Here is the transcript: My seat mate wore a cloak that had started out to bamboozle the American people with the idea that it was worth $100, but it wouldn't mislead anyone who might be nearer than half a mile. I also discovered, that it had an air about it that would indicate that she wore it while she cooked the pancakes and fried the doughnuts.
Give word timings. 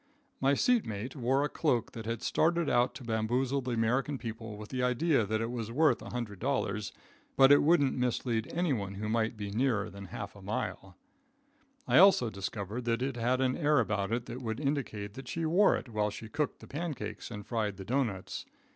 My 0.39 0.55
seat 0.55 0.83
mate 0.83 1.15
wore 1.15 1.43
a 1.43 1.47
cloak 1.47 1.91
that 1.91 2.07
had 2.07 2.23
started 2.23 2.67
out 2.67 2.95
to 2.95 3.03
bamboozle 3.03 3.61
the 3.61 3.69
American 3.73 4.17
people 4.17 4.57
with 4.57 4.69
the 4.69 4.81
idea 4.81 5.27
that 5.27 5.41
it 5.41 5.51
was 5.51 5.71
worth 5.71 5.99
$100, 5.99 6.91
but 7.37 7.51
it 7.51 7.61
wouldn't 7.61 7.93
mislead 7.95 8.51
anyone 8.51 8.95
who 8.95 9.07
might 9.07 9.37
be 9.37 9.51
nearer 9.51 9.91
than 9.91 10.05
half 10.05 10.35
a 10.35 10.41
mile. 10.41 10.97
I 11.87 11.99
also 11.99 12.31
discovered, 12.31 12.85
that 12.85 13.03
it 13.03 13.15
had 13.15 13.41
an 13.41 13.55
air 13.55 13.79
about 13.79 14.11
it 14.11 14.25
that 14.25 14.41
would 14.41 14.59
indicate 14.59 15.13
that 15.13 15.27
she 15.27 15.45
wore 15.45 15.77
it 15.77 15.87
while 15.87 16.09
she 16.09 16.29
cooked 16.29 16.61
the 16.61 16.67
pancakes 16.67 17.29
and 17.29 17.45
fried 17.45 17.77
the 17.77 17.85
doughnuts. 17.85 18.47